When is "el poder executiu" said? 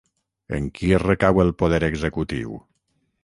1.45-2.57